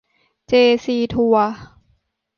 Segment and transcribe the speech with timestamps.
[0.47, 1.53] เจซีทัวร์